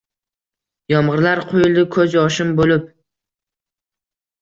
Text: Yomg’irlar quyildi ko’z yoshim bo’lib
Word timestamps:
Yomg’irlar 0.93 1.43
quyildi 1.53 1.85
ko’z 1.99 2.19
yoshim 2.19 2.57
bo’lib 2.65 2.91